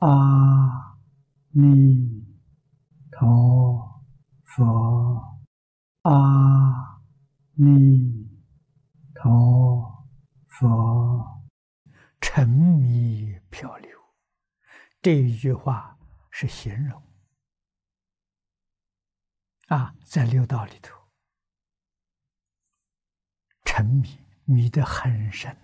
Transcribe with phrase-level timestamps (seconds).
[0.00, 0.96] 阿
[1.50, 2.26] 弥
[3.10, 4.02] 陀
[4.44, 5.38] 佛，
[6.02, 7.02] 阿
[7.52, 8.26] 弥
[9.14, 10.08] 陀
[10.46, 11.44] 佛，
[12.18, 13.90] 沉迷漂流。
[15.02, 15.98] 这一句话
[16.30, 17.02] 是形容
[19.68, 20.98] 啊，在六道里头
[23.66, 25.54] 沉迷，迷得很深。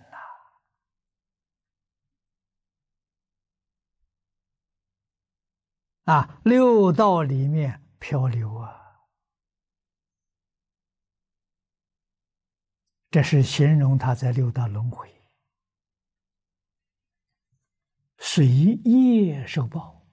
[6.07, 9.07] 啊，六道里面漂流啊，
[13.11, 15.13] 这是形容他在六道轮回，
[18.19, 20.07] 随业受报。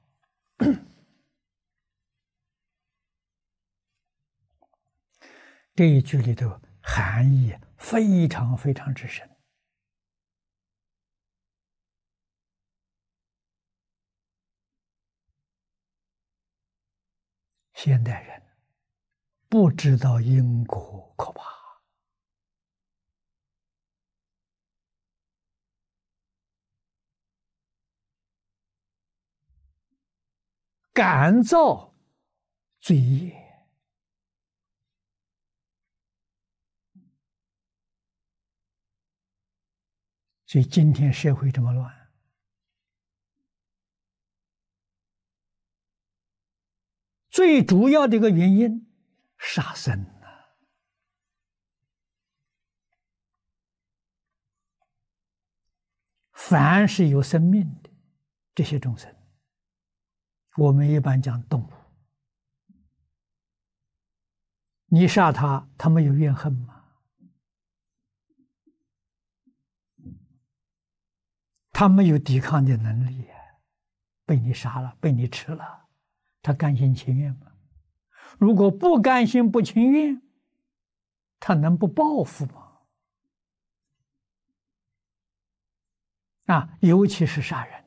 [5.77, 9.34] 这一句里头含义非常非常之深。
[17.85, 18.43] 现代人
[19.47, 21.45] 不知道因果可怕
[30.95, 31.93] 感造
[32.81, 33.69] 罪业，
[40.47, 42.04] 所以今天社会这么乱。
[47.35, 48.87] 最主要的一个原因，
[49.39, 50.55] 杀生啊！
[56.31, 57.91] 凡是有生命的
[58.55, 59.13] 这些众生，
[60.59, 61.73] 我们一般讲动物，
[64.87, 66.85] 你杀他，他没有怨恨吗？
[71.73, 73.29] 他没有抵抗的能力，
[74.25, 75.84] 被你杀了，被你吃了。
[76.45, 77.53] 他甘心情愿吗？
[78.39, 80.21] 如果不甘心不情愿，
[81.41, 82.83] 他能不报复吗？
[86.45, 87.85] 啊，尤其是杀人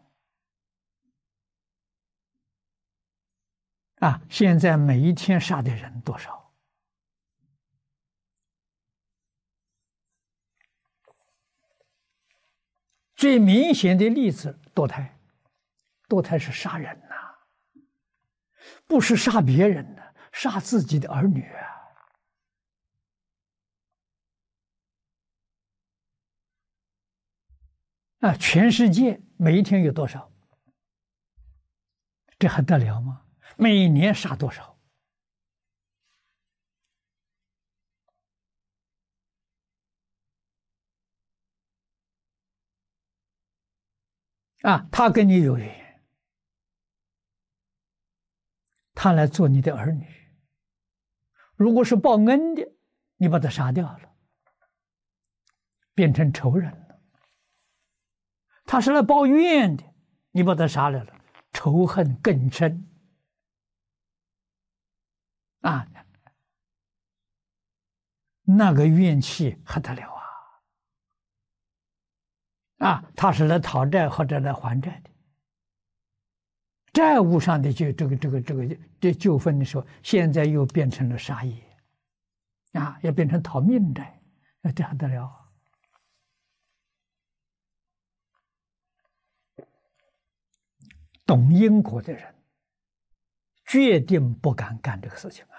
[3.99, 4.23] 啊！
[4.27, 6.51] 现在每一天杀的人多少？
[13.15, 15.15] 最明显的例子，堕胎，
[16.07, 17.06] 堕胎是杀人！
[18.87, 21.67] 不是杀别人的，杀自己的儿女啊！
[28.19, 30.31] 啊，全世界每一天有多少？
[32.39, 33.25] 这还得了吗？
[33.57, 34.79] 每年杀多少？
[44.61, 45.86] 啊，他跟你有缘。
[48.99, 50.07] 他来做你的儿女，
[51.55, 52.67] 如果是报恩的，
[53.17, 54.15] 你把他杀掉了，
[55.93, 56.99] 变成仇人了；
[58.65, 59.83] 他是来报怨的，
[60.31, 61.13] 你把他杀了了，
[61.53, 62.89] 仇恨更深。
[65.61, 65.87] 啊，
[68.41, 70.23] 那个怨气还得了啊！
[72.79, 75.11] 啊，他是来讨债或者来还债的。
[76.97, 81.53] 债务上的就这个这个这个这纠纷的时候，现在又变成了杀业，
[82.71, 84.19] 啊，要变成讨命债，
[84.61, 85.31] 那这还得了？
[91.23, 92.33] 懂因果的人，
[93.67, 95.57] 决定不敢干这个事情啊，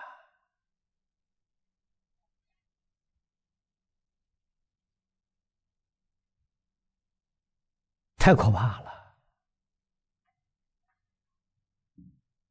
[8.17, 8.98] 太可怕了。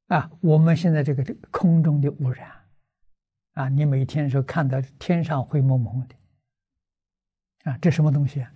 [0.07, 2.65] 啊，我们现在这个空中的污染，
[3.53, 6.15] 啊，你每天说看到天上灰蒙蒙的，
[7.69, 8.53] 啊，这什么东西啊？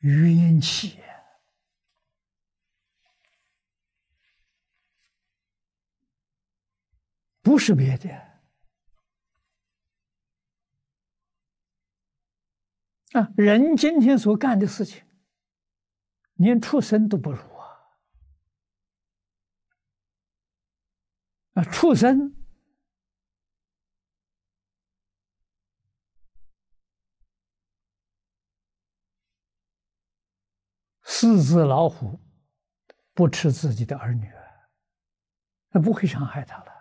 [0.00, 1.00] 冤气，
[7.40, 8.10] 不是别的。
[13.18, 15.02] 啊，人今天所干的事情，
[16.34, 17.55] 连畜生都不如。
[21.56, 22.36] 啊，畜生、
[31.02, 32.20] 四只、老虎
[33.14, 34.30] 不吃自己的儿女，
[35.70, 36.72] 那不会伤害他了。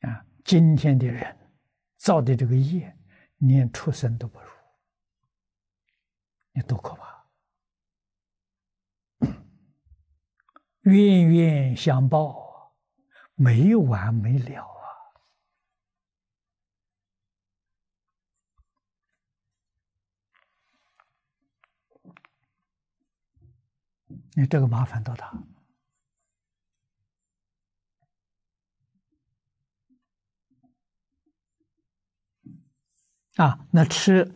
[0.00, 1.38] 啊，今天的人
[1.98, 2.98] 造的这个业，
[3.36, 4.50] 连畜生都不如，
[6.50, 7.13] 你多可怕！
[10.84, 12.74] 冤冤相报，
[13.34, 14.84] 没完没了啊！
[24.36, 25.32] 你这个麻烦多大？
[33.36, 34.34] 啊，那吃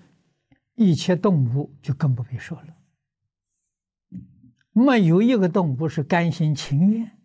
[0.74, 2.77] 一切动物就更不必说了。
[4.78, 7.18] 没有一个动物是甘心情愿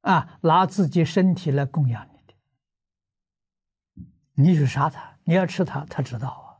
[0.00, 2.34] 啊，拿自己身体来供养你的。
[4.34, 6.58] 你去杀它，你要吃它，它知道啊，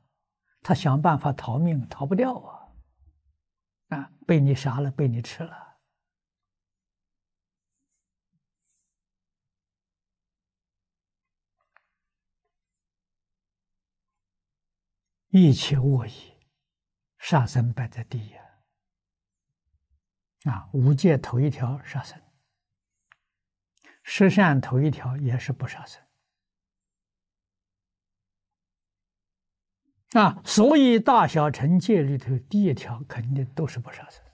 [0.62, 2.69] 它想办法逃命，逃不掉啊，
[3.89, 5.81] 啊，被你杀了，被你吃了。
[15.31, 16.12] 一切恶意，
[17.19, 18.35] 杀生摆在第一
[20.45, 20.69] 啊！
[20.73, 22.19] 五戒头一条杀生，
[24.03, 26.03] 十善头一条也是不杀生
[30.13, 30.41] 啊！
[30.45, 34.25] 所以大小乘戒里头第一条肯定都是不杀生，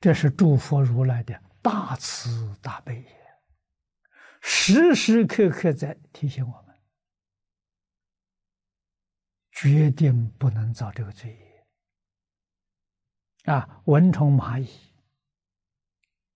[0.00, 3.06] 这是诸佛如来的大慈大悲。
[4.40, 6.65] 时时刻刻在提醒我们，
[9.56, 11.66] 决定不能造这个罪业。
[13.52, 14.68] 啊，蚊虫蚂蚁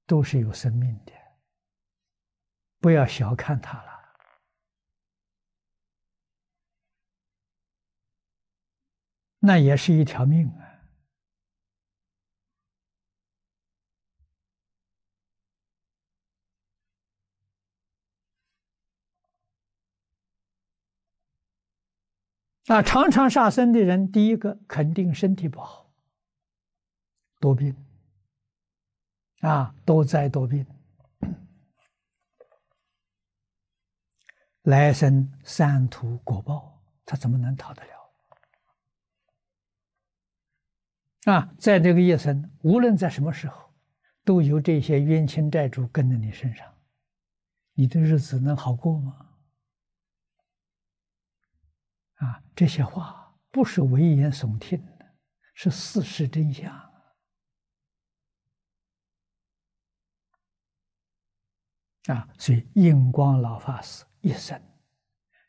[0.06, 1.12] 都是有生命的，
[2.78, 3.90] 不要小看它了。
[9.40, 10.69] 那也是一条命啊。
[22.70, 25.90] 那常常杀生的人，第一个肯定身体不好，
[27.40, 27.75] 多病，
[29.40, 30.64] 啊，多灾多病，
[34.62, 37.82] 来生三途果报，他怎么能逃得
[41.25, 41.32] 了？
[41.32, 43.69] 啊，在这个一生，无论在什么时候，
[44.25, 46.72] 都有这些冤亲债主跟在你身上，
[47.75, 49.26] 你的日子能好过吗？
[52.20, 55.14] 啊，这些话不是危言耸听的，
[55.55, 56.72] 是事实真相。
[62.06, 64.61] 啊，所以印光老法师一生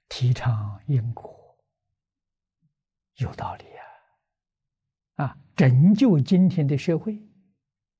[0.07, 1.57] 提倡因果，
[3.15, 3.65] 有道理
[5.15, 5.25] 啊！
[5.25, 7.21] 啊，拯救今天的社会，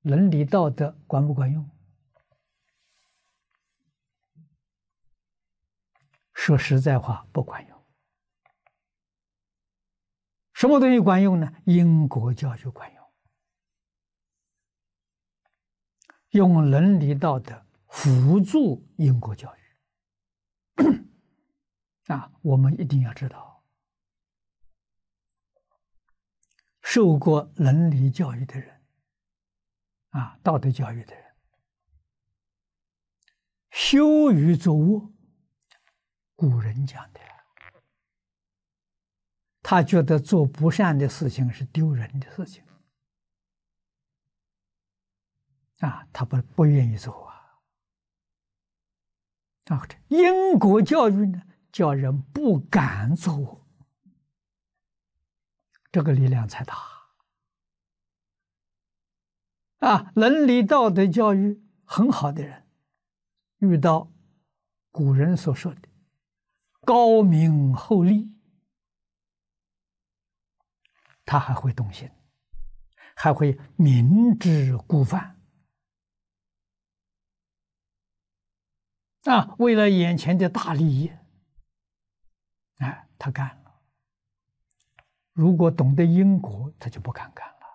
[0.02, 1.68] 伦理道德管不管用？
[6.34, 7.71] 说实在话，不管用。
[10.62, 11.52] 什么东西管用呢？
[11.64, 13.12] 因果教育管用，
[16.30, 19.58] 用伦理道德辅助因果教育。
[22.06, 23.64] 啊，我们一定要知道，
[26.80, 28.82] 受过伦理教育的人，
[30.10, 31.24] 啊，道德教育的人，
[33.72, 35.12] 羞于作恶，
[36.36, 37.31] 古人讲的。
[39.62, 42.64] 他觉得做不善的事情是丢人的事情，
[45.78, 47.62] 啊，他不不愿意做啊。
[49.66, 53.64] 啊，因果教育呢，叫人不敢做，
[55.92, 56.76] 这个力量才大。
[59.78, 62.66] 啊，伦理道德教育很好的人，
[63.58, 64.12] 遇到
[64.90, 65.88] 古人所说的
[66.80, 68.31] 高明厚利。
[71.32, 72.10] 他还会动心，
[73.16, 75.40] 还会明知故犯
[79.22, 79.54] 啊！
[79.58, 81.10] 为了眼前的大利益，
[82.80, 83.80] 哎，他干了。
[85.32, 87.66] 如果懂得因果，他就不敢干了。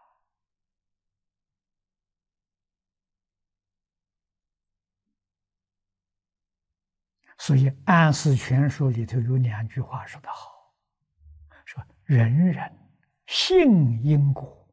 [7.40, 10.76] 所以《安世全书》里头有两句话说得好
[11.66, 12.72] ：“说人人。”
[13.28, 14.68] 信因果，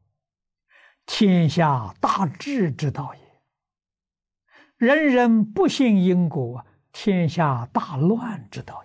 [1.05, 3.21] 天下大治之道也；
[4.77, 8.81] 人人不信因果，天下大乱之道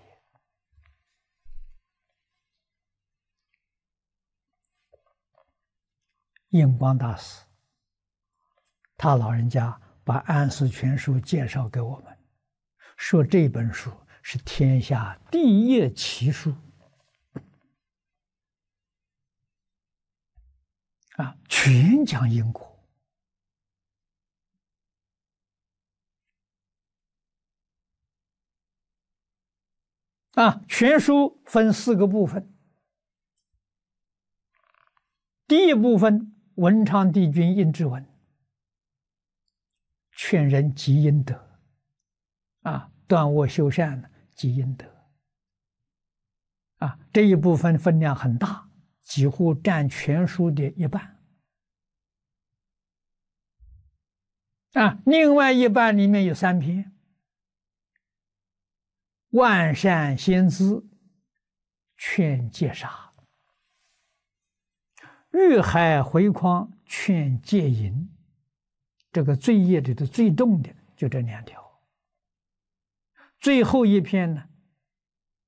[6.50, 6.58] 也。
[6.58, 7.44] 印光大师，
[8.96, 12.18] 他老人家把《安世全书》介绍给我们，
[12.96, 16.52] 说这本书是天下第一奇书。
[21.20, 22.66] 啊，全讲因果。
[30.32, 32.50] 啊，全书分四个部分。
[35.46, 38.08] 第一部分，文昌帝君应之文，
[40.12, 41.58] 劝人积阴德，
[42.62, 44.86] 啊，断恶修善，积阴德。
[46.76, 48.69] 啊，这一部分分量很大，
[49.02, 51.18] 几乎占全书的一半。
[54.72, 56.96] 啊，另外一半里面有三篇。
[59.30, 60.82] 万善先知
[61.96, 63.12] 劝戒杀，
[65.30, 68.10] 欲海回匡劝戒淫，
[69.12, 71.80] 这个罪业里头最重的就这两条。
[73.38, 74.48] 最后一篇呢，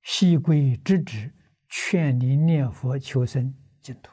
[0.03, 1.35] 西归之止
[1.75, 4.13] 劝你念佛求生净土。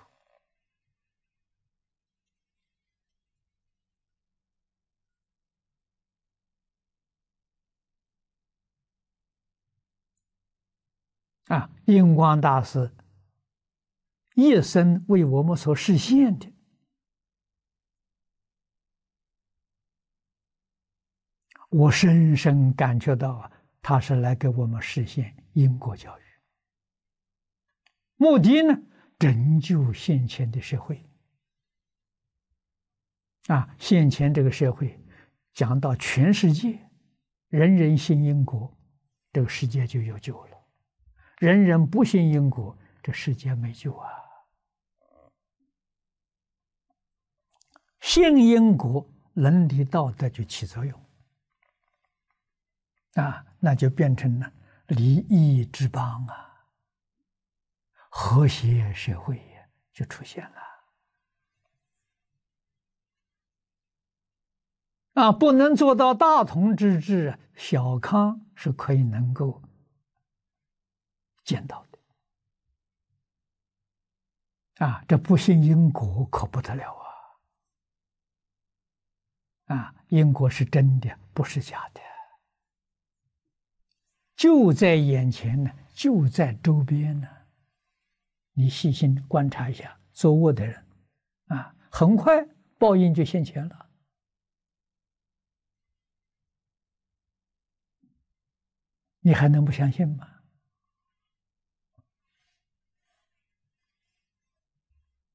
[11.48, 12.96] 啊，印光大师
[14.36, 16.50] 一生为我们所实现的，
[21.72, 23.52] 我深深感觉到啊，
[23.82, 26.29] 他是来给我们实现因果教育，
[28.20, 28.78] 目的呢，
[29.18, 31.02] 拯救现前的社会。
[33.48, 35.00] 啊，现前这个社会
[35.54, 36.78] 讲到全世界，
[37.48, 38.78] 人人信因果，
[39.32, 40.58] 这个世界就有救了。
[41.38, 44.10] 人人不信因果，这世界没救啊！
[48.02, 51.02] 信因果，伦理道德就起作用
[53.14, 54.52] 啊，那就变成了
[54.88, 56.49] 利益之邦啊，
[58.10, 59.42] 和谐社会
[59.94, 60.62] 就出现了
[65.14, 65.32] 啊！
[65.32, 69.62] 不能做到大同之治，小康是可以能够。
[71.44, 72.00] 见到的
[74.86, 76.96] 啊，这不信因果可不得了
[79.66, 79.76] 啊！
[79.76, 82.02] 啊，因果是真的，不是假的，
[84.36, 87.28] 就在眼前呢，就在周边呢。
[88.54, 90.86] 你细心观察一下，作恶的人
[91.48, 92.46] 啊，很快
[92.78, 93.90] 报应就现前了。
[99.22, 100.28] 你还能不相信吗？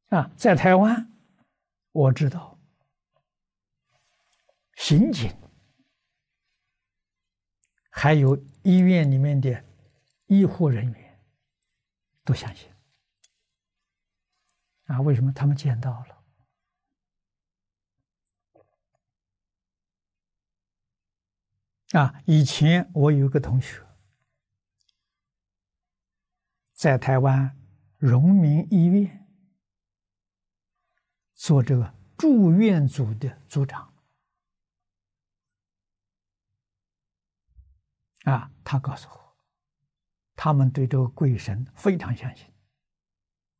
[0.09, 1.13] 啊，在台湾，
[1.93, 2.59] 我知道，
[4.75, 5.33] 刑警
[7.91, 9.65] 还有医院里面的
[10.27, 11.25] 医护人员
[12.25, 12.74] 都相信。
[14.87, 16.05] 啊，为什么他们见到
[21.93, 22.01] 了？
[22.01, 23.85] 啊，以前我有个同学
[26.73, 27.57] 在台湾
[27.99, 29.21] 荣民医院。
[31.37, 33.93] 做这个住院组的组长，
[38.23, 39.37] 啊，他告诉我，
[40.35, 42.54] 他们对这个鬼神非常相信，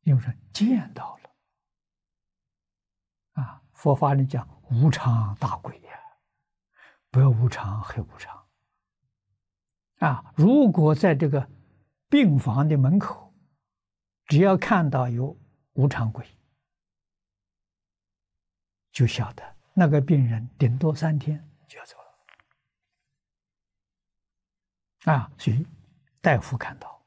[0.05, 1.29] 因为见到了，
[3.41, 5.99] 啊，佛法里讲无常大鬼呀，
[7.09, 8.47] 不要无常黑无常，
[9.97, 11.49] 啊，如果在这个
[12.07, 13.33] 病房的门口，
[14.27, 15.35] 只要看到有
[15.73, 16.25] 无常鬼。
[18.91, 21.97] 就晓得那个病人顶多三天就要走
[25.05, 25.65] 了，啊，所以
[26.21, 27.03] 大夫看到，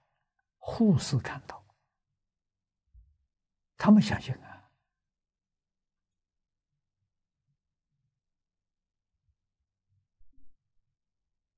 [0.58, 1.57] 护士看到，
[3.78, 4.70] 他们相信啊，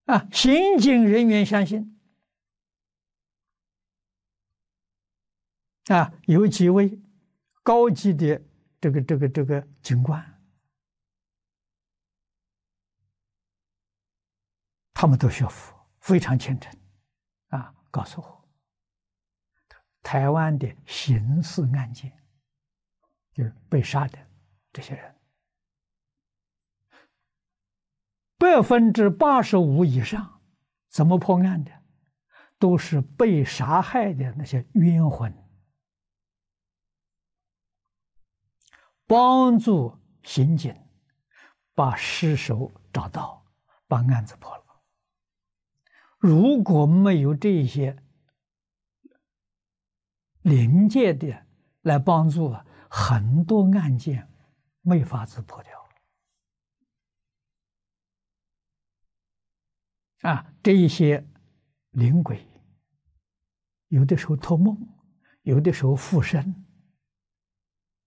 [0.04, 1.98] 啊，刑警人员相信，
[5.86, 7.00] 啊，有几位
[7.64, 8.40] 高级的。
[8.82, 10.42] 这个这个这个警官，
[14.94, 16.74] 他们都学佛，非常虔诚，
[17.48, 18.39] 啊，告诉我，
[20.02, 22.12] 台湾的刑事案件，
[23.32, 24.18] 就是被杀的
[24.72, 25.14] 这些人，
[28.38, 30.40] 百分之八十五以上，
[30.88, 31.72] 怎么破案的，
[32.58, 35.32] 都是被杀害的那些冤魂。
[39.06, 40.74] 帮助刑警
[41.74, 43.44] 把尸首找到，
[43.88, 44.64] 把案子破了。
[46.18, 47.96] 如果没有这些
[50.42, 51.46] 临界的
[51.82, 52.54] 来帮助，
[52.88, 54.28] 很多案件
[54.82, 55.90] 没法子破掉。
[60.22, 61.26] 啊，这一些
[61.92, 62.46] 灵鬼，
[63.88, 64.76] 有的时候托梦，
[65.42, 66.54] 有的时候附身，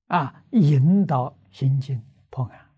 [0.08, 2.70] 啊，引导刑警破案。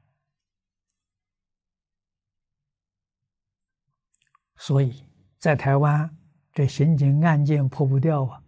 [4.56, 5.06] 所以
[5.38, 6.18] 在台湾，
[6.54, 8.42] 这刑警案件破不掉啊，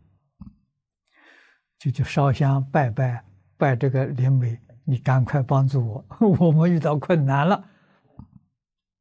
[1.80, 3.24] 就去烧香拜拜
[3.58, 6.06] 拜这个灵媒，你赶快帮助我，
[6.40, 7.70] 我们遇到困难了，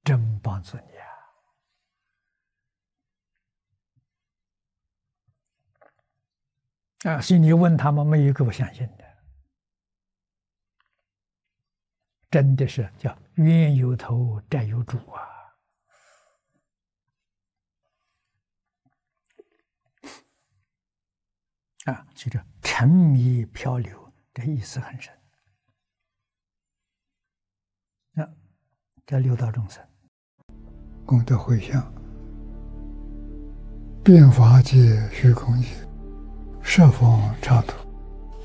[0.05, 0.83] 真帮助你
[7.07, 7.17] 啊！
[7.17, 9.05] 啊，所以你问他们，没有一个不相信的，
[12.31, 15.36] 真的是叫冤有头，债有主啊。
[21.87, 25.15] 啊，就这沉迷漂流，这意思很深。
[28.15, 28.29] 啊，
[29.07, 29.81] 叫六道众生，
[31.05, 31.81] 功德回向，
[34.03, 35.69] 变法界虚空界，
[36.61, 37.77] 设方刹土，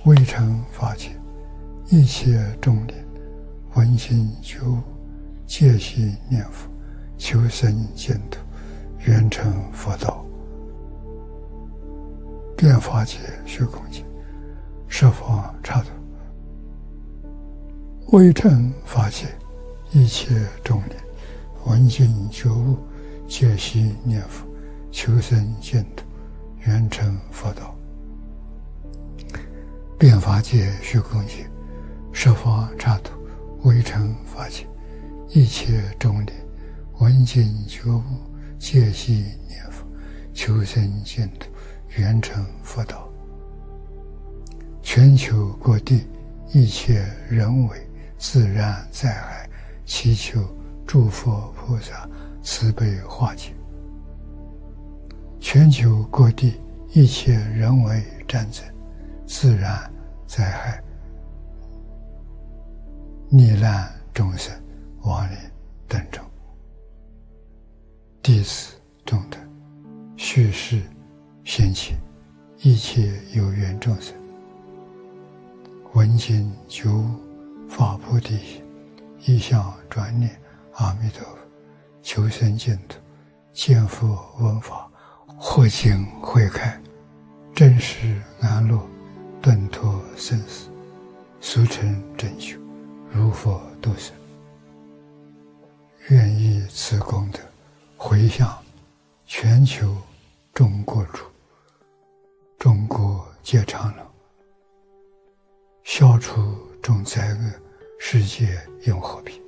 [0.05, 1.19] 未成法界，
[1.87, 3.03] 一切众念，
[3.73, 4.77] 闻心求
[5.47, 6.69] 戒心念佛，
[7.17, 8.39] 求生净土，
[9.07, 10.23] 愿成佛道。
[12.61, 14.05] 变法界、虚空界，
[14.87, 15.89] 设法刹土，
[18.15, 19.25] 微尘法界，
[19.89, 20.95] 一切众念，
[21.65, 22.77] 闻经觉悟，
[23.27, 24.45] 皆悉念佛，
[24.91, 26.05] 求生净土，
[26.59, 27.75] 圆成佛道。
[29.97, 31.49] 变法界、虚空界，
[32.13, 33.11] 设法刹土，
[33.63, 34.67] 微尘法界，
[35.29, 36.47] 一切众念，
[36.99, 38.03] 闻经觉悟，
[38.59, 39.13] 皆悉
[39.47, 39.83] 念佛，
[40.31, 41.50] 求生净土。
[41.97, 43.07] 圆成佛道，
[44.81, 46.07] 全球各地
[46.53, 47.77] 一切人为
[48.17, 49.49] 自然灾害，
[49.85, 50.41] 祈求
[50.87, 52.09] 诸佛菩萨
[52.41, 53.53] 慈悲化解。
[55.39, 56.61] 全球各地
[56.93, 58.63] 一切人为战争、
[59.25, 59.91] 自然
[60.25, 60.81] 灾害、
[63.29, 64.53] 逆难众生、
[65.01, 65.37] 亡灵
[65.87, 66.23] 等中，
[68.23, 69.37] 弟子中的
[70.15, 70.81] 叙事。
[71.43, 71.95] 先起
[72.59, 74.15] 一切有缘众生，
[75.93, 77.03] 闻经求
[77.67, 78.61] 法，菩提，
[79.25, 80.39] 一向转念
[80.75, 81.37] 阿弥陀佛，
[82.03, 82.97] 求生净土，
[83.51, 84.87] 见佛闻法，
[85.25, 86.79] 获经慧开，
[87.55, 88.79] 真实安乐，
[89.41, 90.69] 顿脱生死，
[91.41, 92.55] 俗成正修，
[93.11, 94.13] 如佛度生。
[96.09, 97.39] 愿以此功德，
[97.97, 98.55] 回向
[99.25, 99.97] 全球
[100.53, 101.23] 中国主。
[102.61, 104.11] 中国皆长乐，
[105.81, 106.39] 消除
[106.79, 107.51] 众灾厄，
[107.97, 109.41] 世界永和平。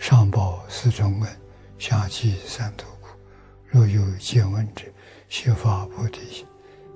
[0.00, 1.40] 上报四重恩，
[1.78, 3.16] 下济三途苦。
[3.68, 4.84] 若有见闻者，
[5.28, 6.46] 悉发菩提心，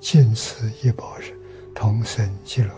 [0.00, 1.38] 尽此一报时，
[1.72, 2.74] 同生极乐。